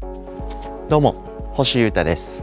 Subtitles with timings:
[0.00, 1.12] どうも
[1.52, 2.42] 星優太です。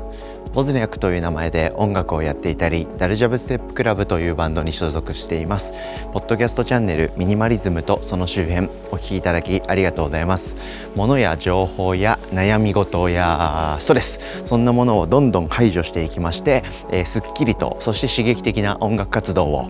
[0.53, 5.77] ポズニャクという名前で音楽をやっていたりダルジャブステップクラブというバンドに所属しています。
[6.13, 10.55] ポッドキャストチャンネルミニマリズムとその周辺お聞きいただきありがとうございます。
[10.95, 19.69] 物や情報や悩み事やストレスそんなものをどんどん排除していきまして、えー、すっきりとそして刺激的な音楽活動を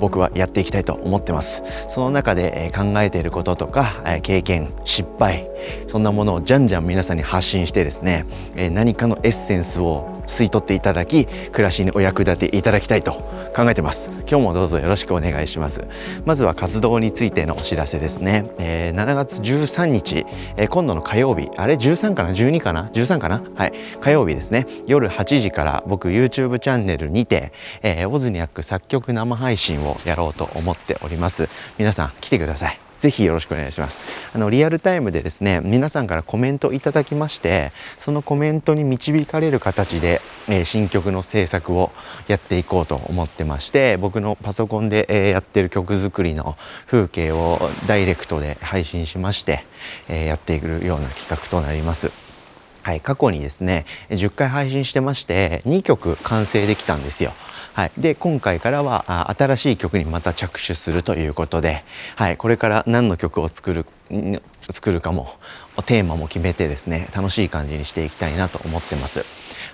[0.00, 1.62] 僕はやっていきたいと思ってます。
[1.88, 5.46] その中で考えていることとか経験失敗
[5.88, 8.26] そんなものをじゃんじゃん皆さんに発信してですね
[8.72, 13.12] 何かのエッセンスを吸い取っていただき暮らしにお役立ていただきたいと
[13.54, 14.10] 考えてます。
[14.30, 15.84] 今日もどうぞよろしくお願いします。
[16.24, 20.24] まずは活動についてのお知らせですね、えー、7月13日、
[20.56, 23.42] えー、今度の火曜日あれ？13かな？12かな？13かな？
[23.56, 23.72] はい。
[24.00, 24.68] 火曜日ですね。
[24.86, 33.98] 夜8時から僕 YouTube チャンネルにて、えー、オズニャック作曲生配信ををやろうと思っております皆さん来てくださいぜひよろしくお願いします。
[34.34, 41.92] あのリアルタイムでですね皆さんからコメントいただきましてそのコメントに導かれる形で、えー、新曲の制作を
[42.28, 49.64] やっていこうと思ってまして僕のパソコンで、えー、やってる曲作りの風景をダイレクトで配信しまして、
[50.08, 52.12] えー、やっていくような企画となります。
[52.82, 57.32] はい、過去にですね10回配信してまして2曲完成できたんですよ。
[57.72, 61.84] はい、で今回からは新しい曲にまた着手するということで、
[62.16, 63.86] はい、これから何の曲を作る
[64.60, 65.34] 作るかも
[65.86, 69.24] テーマも決めてですね楽しい感じにしていきたいなと思ってます。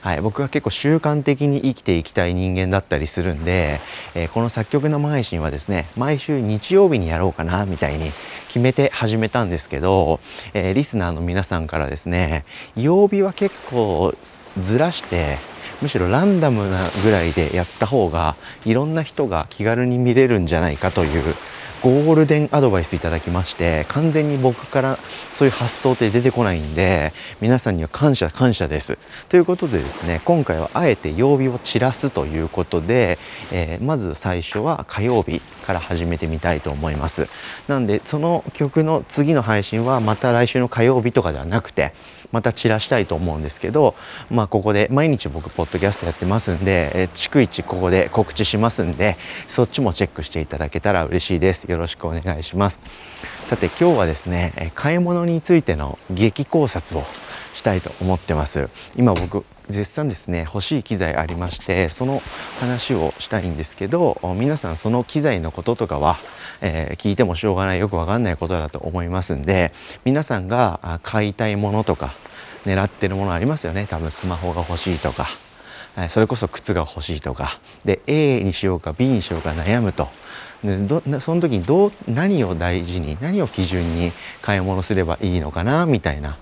[0.03, 3.81] はい、僕は結構習慣的に生きていきたい人間だったりするんで、
[4.15, 8.11] えー、この作曲生配信はですね毎週日曜日にやろうかなみたいに
[8.49, 10.21] 決めて始めたんですけど、
[10.55, 12.45] えー、リスナーの皆さんからですね
[12.77, 14.15] 曜日は結構
[14.61, 15.39] ずらして
[15.83, 21.35] むしろランダムなぐらいでやった方がいろんな人が気軽に見れるんじゃないかという
[21.83, 24.99] ゴールデンアドバイスいただきまして完全に僕から
[25.31, 28.99] そういう発想って出てこないんで皆さんには感謝感謝です。
[29.29, 33.19] ということでですね今回はあえて曜日を散らすということで、
[33.53, 37.29] えー、まず最初は火曜日から始めてみたいと思います。
[37.69, 41.93] なんでその曲の次の配信はまた来週の火曜日とかではなくて
[42.33, 43.95] また散らしたいと思うんですけど
[44.31, 49.17] まあここで毎日僕ポッドキャストやってますんで、え、逐一ここで告知しますんで
[49.49, 51.65] そっちもチェックしていただけたら嬉しいです。
[51.65, 52.81] よろしくお願いします。
[53.45, 57.05] さて今日はですね買い物についての激考察を
[57.57, 58.69] したいと思ってます。
[58.97, 62.23] 今僕絶賛ですね欲しい機材ありましてその
[62.61, 66.19] 話をしたいんですけど皆さんその機材のこととかは、
[66.61, 69.73] えー、聞いてもしょうがないよくわかんないことだと思いますんで
[70.05, 72.15] 皆さんが買いたいものとか
[72.65, 73.87] 狙ってるものありますよね。
[73.89, 75.29] 多分スマホが欲しいとか
[76.11, 77.59] それこそ靴が欲しいとか。
[77.85, 80.09] で A にしようか B にしようか悩むと。
[80.65, 84.13] でどその時にどう何を大事に何を基準に
[84.43, 86.37] 買い物すればいいのかなみたいな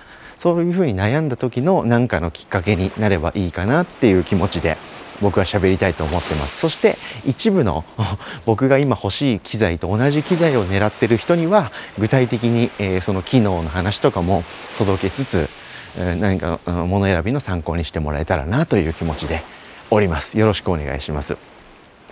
[0.44, 4.76] そういうふうに悩んだ時の何かのきっかけになればいいかなっていう気持ちで
[5.22, 6.60] 僕は喋りたいと思ってます。
[6.60, 7.82] そして一部の
[8.44, 14.44] 僕が今欲しい機材と同じ機材を狙ってる人には具体的に、え、その機能の話とかも
[14.76, 15.48] 届けつつ、
[15.96, 19.42] 何か物選びの参考にしてもらえたらなという気持ちで
[19.90, 20.36] おります。
[20.36, 21.53] よろしくお願いします。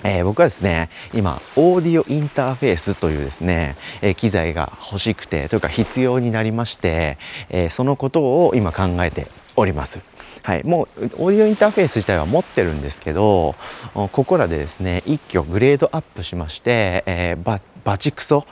[0.04, 7.18] えー、僕はですね今オーディオインターフェースというですね、えー、機材が欲しくてというか必要になりまして、
[7.48, 10.00] えー、そのことを今考えております。
[10.42, 13.54] はい、もうオーディオインターフェース自体は持ってるんですけど
[13.94, 18.46] ここらでですね一挙グレードアップしまして、えー、ババチクソ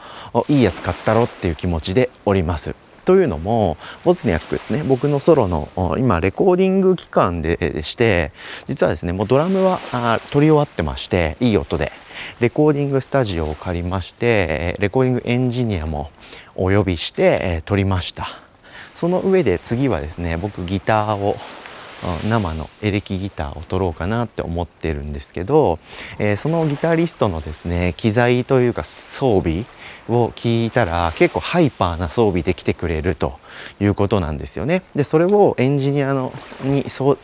[0.48, 2.74] いいやつ買ったろっていう気持ちでおります。
[3.10, 4.84] というのもボツニャックですね。
[4.84, 8.30] 僕のソロの今レコーディング期間でして
[8.68, 9.80] 実はですねもうドラムは
[10.30, 11.90] 取り終わってましていい音で。
[12.38, 16.12] レコーディングスタジオを借りましてレコーディングエンジニアも
[16.54, 18.28] お呼びして撮りました。
[18.94, 21.34] その上で次はですね僕ギターを
[22.28, 25.78] 生のエレキギターを取ろうかなって思ってるんですけど、
[26.18, 29.64] えー、そのギタリストのですね機材というか装備
[30.08, 33.38] を聞いたら結構ハイパーな装備で来てくれると
[33.80, 34.82] いうことなんですよね。
[34.94, 36.32] でそれをエンジニアの
[36.62, 37.16] に相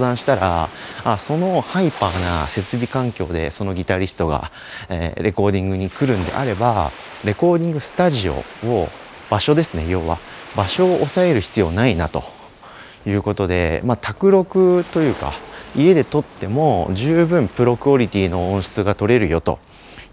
[0.00, 0.68] 談したら
[1.04, 4.50] あそのハイパーな設備環境でそのギタリストが、
[4.88, 6.90] えー、レコーディングに来るんであれば
[7.24, 8.34] レコーディングスタジオ
[8.64, 8.88] を
[9.28, 10.18] 場所ですね要は
[10.56, 12.39] 場所を抑える必要ないなと
[13.06, 15.32] いうことで、まあ、卓録というか
[15.76, 19.58] 家で撮っても十分プロクオリティの音質が取れるよと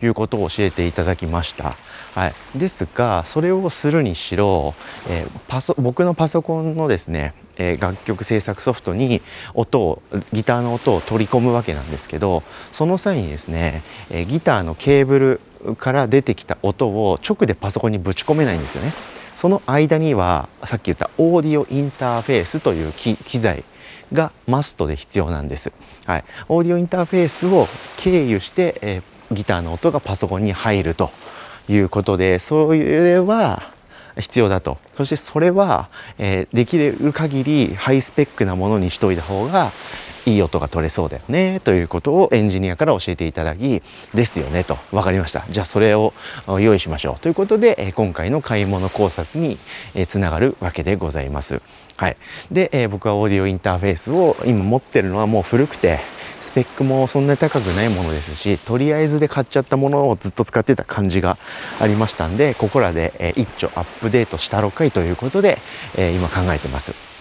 [0.02, 1.76] いうことを教えていただきました。
[2.14, 4.74] はい、ですがそれをするにしろ、
[5.08, 9.22] えー、パソ僕のパソコンのですね、えー、楽曲制作ソフトに
[9.54, 10.02] 音を
[10.34, 12.42] ギターの音を取り込むわけなんですけど
[12.72, 15.20] その際にですね、えー、ギターのケーブ
[15.66, 18.94] ルから出てきた音を直でパソコンにぶち込めないんですよね。
[19.38, 23.64] その間にはさっき言ったオーディオインターフェースという機材
[24.12, 25.72] がマストで必要なんです。
[26.08, 27.68] はい、オーディオインターフェースを
[27.98, 31.12] 経由して、えー、ギターの音がパソコンに入ると
[31.70, 33.72] いうことでそれは
[34.20, 39.72] 必要だとそしてそれは、えー、できる限りハイスペックなものにしといた方が
[40.28, 43.82] いい音が取れそうだよねということをエンジニアから教えていただき
[44.14, 46.14] ですよねと分かりましたじゃあそれを
[46.60, 49.58] 用意しましょうということで、今回の買い物考察に、
[50.08, 51.62] つながるわけでございます。
[51.96, 52.18] はい、
[52.52, 56.00] で、え僕はオーディオインターフェースを今持ってるのはもう古くて
[56.40, 61.40] スペックもそんなに高くないものですしとりあえずで買っちゃったものをずっと使ってた感じが
[61.80, 65.58] ありましたんでここらで、え一丁アップデートしたろかいということで、
[65.98, 67.17] え今考えてます。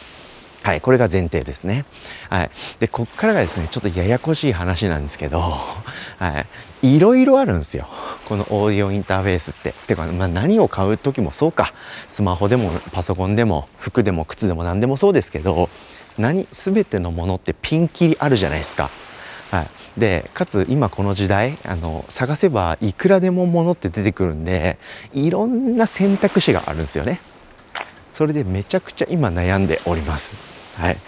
[0.66, 1.84] はい、これが前提ですね。
[2.28, 2.50] はい。
[2.80, 5.38] で、こっからがですね、ちょっとややこしい話なんですけど、
[6.18, 6.44] は
[6.82, 6.96] い。
[6.96, 7.86] いろいろあるんですよ。
[8.24, 9.74] このオーディオインターフェースって。
[9.86, 11.72] てか、まあ、何を買う時もそうか。
[12.08, 15.70] スマホでもパソコンでも服でも靴でも何でもそうですけど、
[16.18, 18.90] 何、全てのものってピンキリあるじゃないですか。
[19.52, 24.76] はい、でかつ今この時代あの探せばいくらでもものって出てくるんで
[25.14, 27.20] いろんな選択肢があるんですよね
[28.12, 30.99] それでめちゃくちゃ今悩んでおりますはい、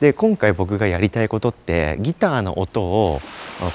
[0.00, 3.20] で今回僕がやりたいことってギターの音を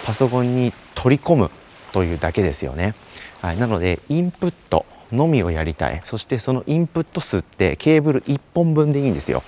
[0.06, 1.52] パソコンに取り込む
[1.92, 2.96] というだけですよね、
[3.42, 6.02] はい、なのでインプットのみをやりたい。
[6.04, 9.44] そしてそのインプット数ってケーブル1本分でいいんですよ。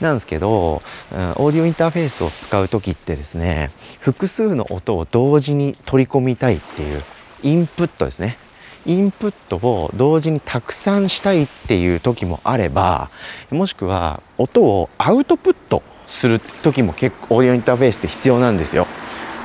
[0.00, 3.70] なんですけど、オーディオインターフェースを使う時ってですね
[4.00, 7.02] 複数の音を同時に取り込みたいっていう
[7.42, 8.36] インプットですね。
[8.86, 13.10] インプットを同時にたくさんしたいっていう時もあれば
[13.50, 18.86] もしくは音をアウトプットする時も結構オーディオインターフェースって必要なんですよ。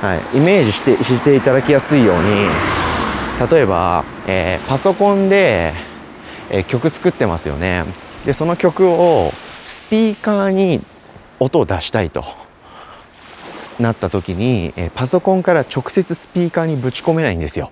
[0.00, 2.48] はい、イメージしてしていただきやすいように
[3.50, 5.74] 例えば、えー、パソコンで、
[6.50, 7.84] えー、曲作ってますよね。
[8.24, 9.32] でその曲を
[9.64, 10.80] スピーカーに
[11.40, 12.24] 音を出したいと
[13.80, 17.70] なった時に、えー、パソコンから直接スピーカーにぶち込めないんですよ。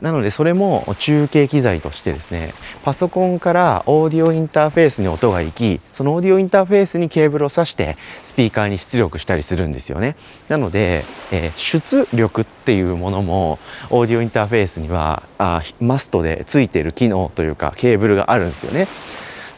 [0.00, 2.52] なのでそれも中継機材としてですね
[2.84, 10.16] パソコンからオーディオインターフェースに音が行きそのオーディオインターフェースにケーブルを挿してスピーカーに出力したりするんですよね。
[10.48, 13.58] なので、えー、出力っていうものも
[13.90, 18.86] オーディオインターフェースにはあマストでついている機能というかケーブルがあるんですよね。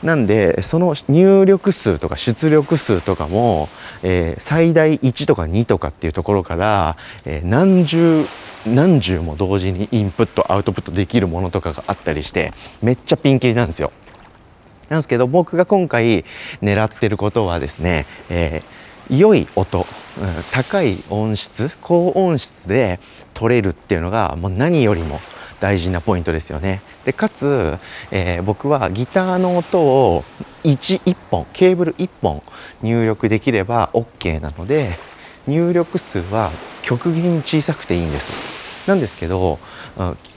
[0.02, 3.68] なんでその入力数とか出力数とかも、
[4.02, 8.24] えー、最大1とか2とかっていうところから、えー、何十
[8.66, 12.52] 何十も同時にインプットアウトプットできるものとかがあったりして
[12.82, 13.92] めっちゃピンキリなんですよ。
[14.88, 16.24] なんですけど僕が今回
[16.62, 19.86] 狙ってることはですね、えー、良い音、
[20.52, 23.00] 高い音質高音質で
[23.34, 25.20] 取れるっていうのがもう何よりも
[25.60, 26.80] 大事なポイントですよね。
[27.08, 27.78] でかつ、
[28.10, 30.24] えー、僕はギターの音を
[30.64, 32.42] 1, 1本ケーブル1本
[32.82, 34.98] 入力できれば OK なので
[35.46, 36.50] 入力数は
[36.82, 38.86] 極限に小さくていいんです。
[38.86, 39.58] なんですけど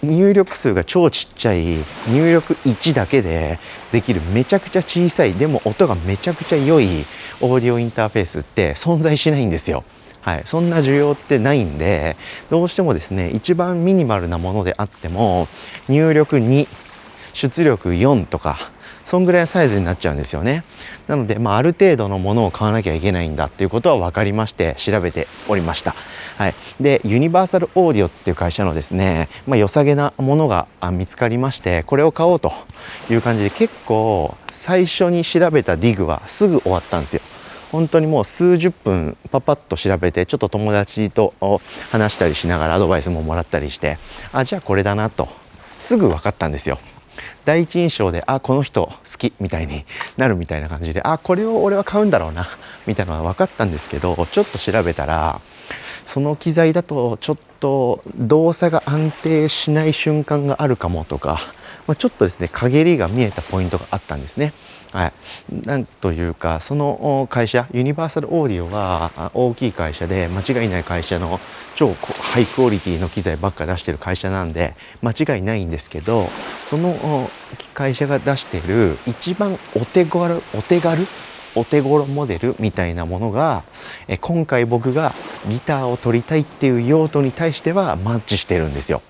[0.01, 3.59] 入力数が超ちっちゃい入力1だけで
[3.91, 7.05] できるめちゃくちゃ小さいでも音がめちゃくちゃ良い
[7.41, 9.83] オーディオインターフェースって存在しないんですよ。
[10.21, 12.15] はい、そんな需要ってないんで
[12.49, 15.47] どうしてもですね一番ミニマルなものであっても
[15.87, 16.67] 入力2
[17.33, 18.71] 出力4とか
[19.03, 20.63] そんぐらいのサイズになっちゃうんですよね。
[21.07, 25.95] なので、まあ、ある程度のものを買わなきゃいけないんだっていうことは分かりまして調べておりました。
[26.37, 32.51] はい、でユニバーサルオーディオっていう会社のですね、まあ、良さげなものが見つかりましてこれを買おうと
[33.09, 37.21] いう感じで結構最初に調べたディグはすぐ終わったんですよ。
[37.71, 41.33] 本当にもう数十分パパッと調べてちょっと友達と
[41.91, 43.97] 話したりしながらアドバイスももらったりして
[44.33, 45.29] あじゃあこれだなと
[45.79, 46.77] すぐ分かったんですよ。
[47.45, 49.85] 第一印象であこの人好きみたいに
[50.15, 52.47] なるみたいな感じであこれを俺は買うんだろうな
[52.87, 55.41] みたいなのは分かったんですけどちょっと調べたら
[56.05, 61.39] その機材だとちょっと動作が安定しない瞬間があるかもとか、
[61.91, 64.53] まあ、ちょっとですね陰りが見えたポイントがあったんですね。
[64.93, 65.13] はい、
[65.65, 71.41] なんというかその会社ユニバーサルオーディオは大きい会社で間違いない会社の
[71.75, 76.27] 超ハイクオリティの機材ばっか出してる会社なんで間違いないんですけど
[76.65, 77.29] その
[77.73, 81.05] 会社が出してる一番お手軽お手軽
[81.55, 83.63] お手頃モデルみたいなものが
[84.21, 85.13] 今回僕が
[85.49, 89.01] ギターを取りたいっていう用途に対してはマッチしてるんですよ。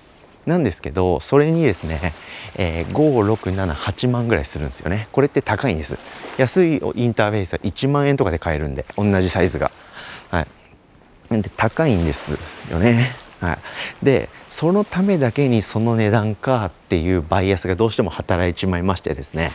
[0.46, 2.12] なんですけどそれにですね、
[2.56, 5.08] えー、5678万ぐらいするんですよね。
[5.12, 5.98] これって高いんです。
[6.38, 9.70] 安いインターフェースは1万円とかで買えるんで同じサイズが。
[10.30, 11.42] はい。
[11.42, 12.32] で高いんです
[12.70, 13.12] よね。
[13.40, 13.58] はい、
[14.04, 19.50] でそのためだけにその値段かっていうバイアスがどうしても働いちまいましてですね。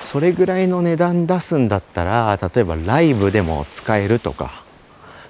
[0.00, 4.62] それぐらいの値段出すんだったら例えばライブでも使えるとか、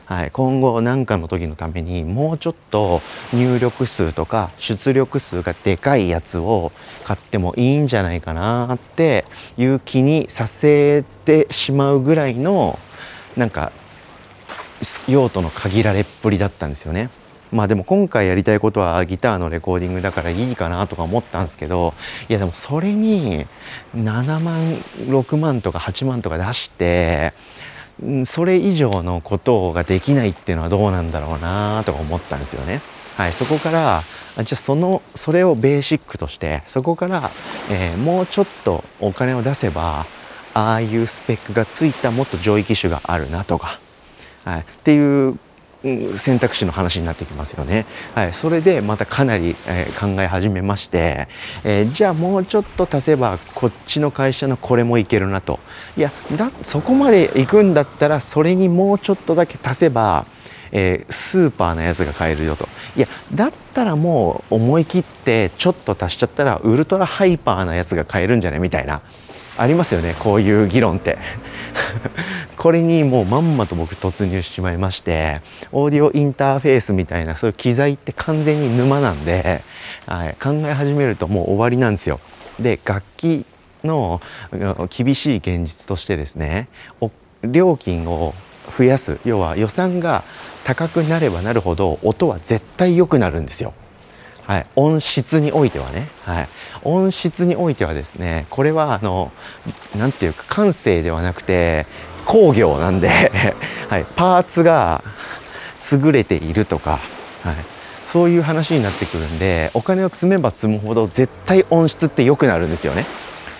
[0.08, 3.02] はい、今後何かの時のためにもうちょっと
[3.34, 6.72] 入力数とか出力数がでかいやつを
[7.04, 9.26] 買ってもいいんじゃないかなって
[9.58, 12.78] いう気にさせてしまうぐらいの
[13.36, 13.70] なんか
[15.08, 17.10] 用途の限られっぷりだったんですよね。
[17.52, 21.94] まあでも今回やりたいことはギターのレコーディングだからいいかなとか思ったんですけど
[22.28, 23.46] いやでもそれに
[23.96, 24.74] 7万
[25.06, 27.32] 6万とか8万とか出して
[28.24, 32.80] それ以上のことができないっていうのはどうなんだろうなとか思ったんですよね。
[33.16, 34.02] はい、そこから
[34.36, 37.30] じゃあそのそれをベーシックとしてそこから、
[37.68, 40.06] えー、もうちょっとお金を出せば
[40.54, 43.80] ああいうスペックがついたもっと上位機種があるなとか、
[44.44, 45.38] はい、っていう
[46.16, 47.86] 選択肢の話になってきますよね。
[48.14, 51.28] はい、それでまたかなり、えー、考え始めまして、
[51.64, 55.60] えー、じゃあもうちょっと足せばこっちの会社のこれもいけるなと。
[55.96, 60.26] いやだそこまで行くんだったらそれにもうちょっとだけ足せば、
[60.72, 62.68] えー、スーパーなやつが買えるよと。
[62.96, 69.00] いやだったらもう思い切ってちょっと足しちゃったらウルトラハイパーなやつが買えるんじゃないみたいな。
[69.58, 71.18] ありますよねこういう議論って
[72.58, 79.62] これにもうまんまと僕突入しちまいましてオーディオインターフェースみたいなそういう機材って完全に沼なんで、
[80.06, 82.18] はい、考え始めるともう終わりなんですよ。
[82.58, 83.46] で楽器
[83.84, 84.20] の
[84.90, 86.68] 厳しい現実としてですね
[87.42, 88.34] 料金を
[88.76, 90.24] 増やす要は予算が
[90.64, 93.72] 高くなればなるほど音は絶対良くなるんですよ。
[94.48, 96.48] はい、音質においてはね、はい、
[96.82, 99.30] 音質においてはですねこれはあの
[99.94, 101.86] 何て言うか感性ではなくて
[102.28, 103.08] 工業なんで、
[103.88, 105.02] はい、パーツが
[105.92, 107.00] 優れているとか、
[107.42, 107.54] はい、
[108.06, 113.06] そういう話になってくるんでお金を積めば積むほど絶対音質って良くなるんですよね。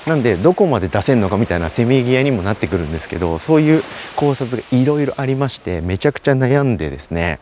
[0.07, 3.83] なんでどこまで出せるのかみたいなせめぎ合いにもなってくるんですけどそういう
[4.17, 7.41] 考察がいろいろありましてめちゃくちゃ悩んでですね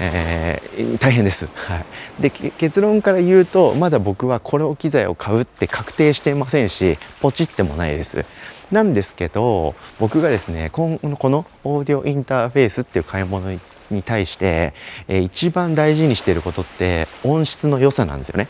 [0.00, 1.84] えー、大変です、はい、
[2.22, 8.24] で結論から言うとまだ僕はこの機材を買うって確定してませんしポチってもないです。
[8.72, 13.52] なんですけど僕がですねこのこのオーディオインターフェースっていう買い物
[13.90, 14.72] に対して、
[15.08, 18.48] えー、一番大事にしてることって音質の良さなんですよね。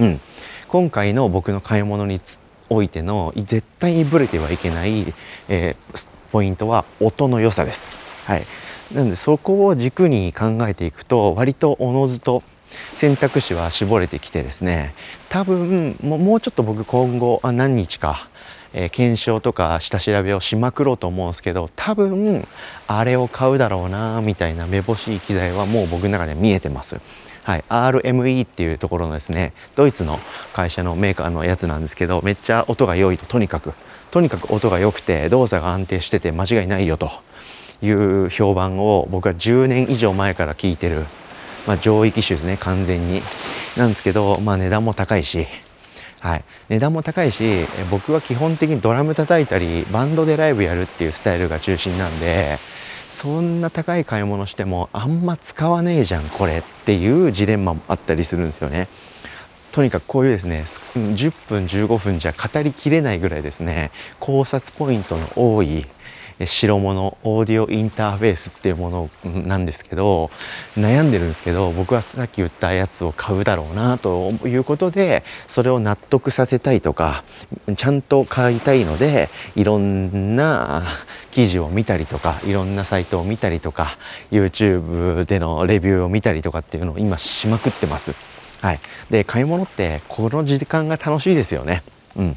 [0.00, 0.20] うん、
[0.68, 2.20] 今回の僕の買い物に
[2.68, 5.14] おいての絶対にブレてはいけない、
[5.48, 7.92] えー、ポイントは音の良さです。
[8.26, 8.44] はい、
[8.92, 12.42] なのでそこを軸に考えていくと割とおのずと
[12.94, 14.94] 選択肢は絞れてきてですね
[15.28, 18.28] 多分もうちょっと僕今後あ何日か、
[18.74, 22.46] えー、検証とか下調べをしまくろうと思うんですけど多分
[22.88, 27.00] あれを買うだろうなみたいなめぼしい機材はもう僕の中で見えてます。
[27.44, 30.18] はい、RME っていうところのですねドイツの
[30.54, 33.72] 会社のメーカーのやつなんですけどめっちゃ音が良いととにかく。
[34.10, 37.10] とにかく音が良くて動作が安定してて間違いないよと
[37.82, 41.04] いう評判を僕は10年以上前から聞いてる、
[41.66, 43.22] まあ、上位機種ですね完全に。
[43.76, 45.48] なんですけど、まあ、値段も高いし、
[46.24, 52.56] はい、値段も高いし僕は基本的にドラム叩いたりバンドでライブやるっていうスタイルが中心なんで
[53.10, 58.88] そんな高い買い物してもあんま使わねえじゃんこれっていうジレンマもあったりするんですよね。
[59.70, 60.64] とにかくこういうですね
[60.94, 65.84] 10分15分じゃ語りきれないぐらいですね考察ポイントの多い
[66.40, 70.30] 白物オーディオインターフェースっていうものなんですけど
[70.76, 77.24] 悩んでるんですけど僕はさっき言ったやつを買うだろうなということでそれを納得させたいとか
[77.76, 80.84] ちゃんと買いたいのでいろんな
[81.30, 83.96] 記事を見たりとかいろんなサイトを見たりとか
[84.30, 88.12] YouTube でのレビューを見たりとかっていうのを今しまくってます。
[88.60, 91.82] はい、で買い物ってこの時間が楽しいですよね。
[92.16, 92.36] うん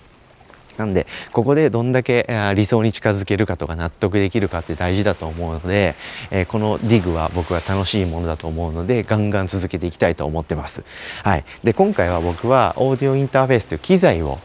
[0.77, 5.95] なんでここでどんだけ理想に近づけるかとか納得できるかって大事だと思うので、
[6.31, 10.83] えこのディグは僕は楽しいものだと思うのでガンガン続けていきたいと思ってます。
[11.23, 14.39] はい、で今回は僕はオーディオインターフェースという機材を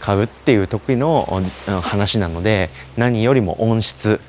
[0.00, 1.42] 買うっていう得意の
[1.82, 4.20] 話なので何よりも音質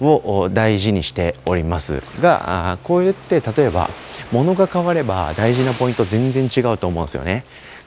[0.00, 3.88] を大事にしておりますがこうやって例えば
[4.32, 7.44] 物が変われば大事なポイント全然違うと思うんですよね。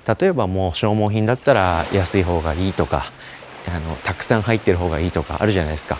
[0.07, 3.11] 例えばもう消耗品だったら安い方がいいとか
[3.67, 5.95] あのたくさん入ってる方がいいとかあるじゃないですか、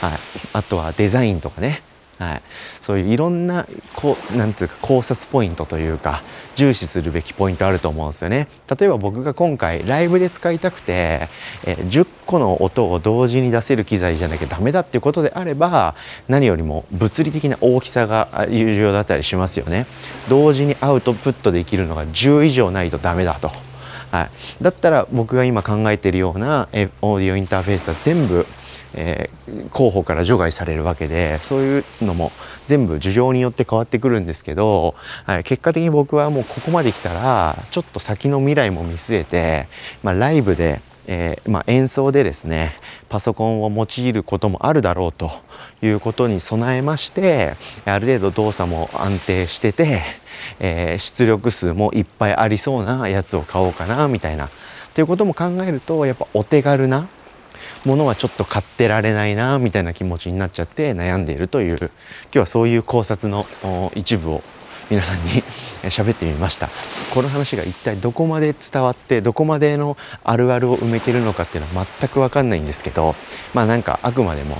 [0.00, 0.12] はい、
[0.52, 1.82] あとはデザインとかね、
[2.18, 2.42] はい、
[2.80, 3.66] そういういろんな
[3.96, 6.22] こうなんていうか考察ポイントというか
[6.54, 8.48] 重視するべきポイントあると思うんですよね。
[8.78, 11.28] 例えば僕が今回ライブで使いたくて、
[11.64, 15.96] え10個の音を同時に出せる機材じゃなきゃダメだっていうことであれば
[16.28, 19.86] 何よりも物理的な大きさが有用だったりしますよね。
[20.28, 23.50] 同時にアウトプットできるのが10以上ないとダメだと。
[24.14, 24.28] は
[24.60, 26.68] い、だったら僕が今考えてるような
[27.02, 28.46] オーディオインターフェースは全部、
[28.96, 32.32] えー、候補から除外されるわけでそういうのも
[32.66, 39.68] 全部事情によって変わってくるんですけど、はい、結果的に僕はもうここまで来たらちょっと先の未来も見据えて、
[40.02, 42.76] まあ、ライブでえー、まあ、演奏でですね
[43.10, 45.30] パソコンを用いることもあるだろうと
[45.82, 50.02] いうことに備えましてある程度動作も安定してて、
[50.60, 54.46] えー、出力数もいっぱいありそうなやつを買おうかなみたいな。
[54.46, 54.50] っ
[54.94, 57.08] ていうことも考えるとやっぱお手軽な
[57.84, 61.90] ものはちょっと買ってられないなみたいな気持ちになっちゃって悩んでいるという今
[62.32, 63.46] 日はそういう考察の
[63.94, 64.42] 一部を
[64.90, 65.42] 皆さんに
[65.84, 66.68] 喋ってみました
[67.12, 73.14] この話が一体どこまで伝わってどこまでのあるあるを埋めてるのかっていうのは全く分かんないんですけど
[73.54, 74.56] まあなんかあくまでも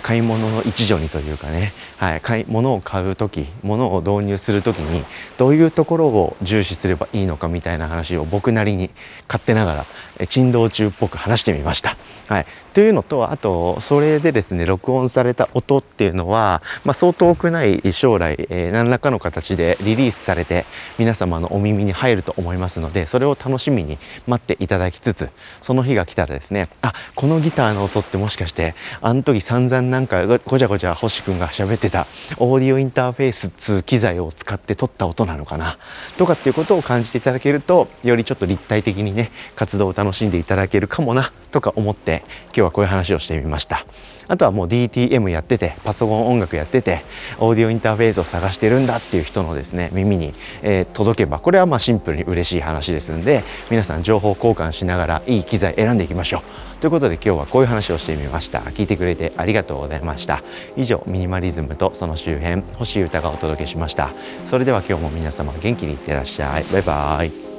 [0.00, 5.04] 買い物の一助にというかね、はい、買い物を買う時物を導入する時に
[5.36, 8.90] どういうところを重視すればいいのかみたいな話を僕なりに
[9.28, 9.86] 勝手なが
[10.18, 11.96] ら珍道中っぽく話してみました。
[12.28, 20.66] はい、というのとあとそれでですね録音された音っていうのは、まあ、そう遠くない将来、えー、何らかの形でリリースされて
[20.98, 25.30] 皆様のお耳に入ると思いますのでそれを楽しみに待っていただきつつ
[25.62, 35.78] その日が来たらですねあこのギターの音ってもしかしてあの時散々なんかごちゃごちゃ星くんが喋ってたオーディオインターフェース2機材を使って撮った音なのかな
[36.18, 43.86] とかっていうことを感じていただけるとよりちょっと立体的にね活動を楽しんでいただけるかもなとか思って今日日はこういう話をしてみました。
[44.28, 47.02] あとはもう DTM やっててパソコン音楽やってて
[47.38, 56.74] オーディオインターフェースを探してるんだっていう人のですね耳に、えー、届けばこれはまあシンプルに嬉しい話ですんで皆さん情報交換しながらいい機材選んでいきましょう。
[56.80, 58.60] ということで今日はこういう話をしてみました。
[58.60, 60.42] 聞いてくれてありがとうございました。
[60.76, 64.10] 以上ミニマリズムとその周辺星歌がお届けしました。
[64.46, 66.64] それでは今日も皆様元気にいってらっしゃい。
[66.64, 67.53] バイバイ。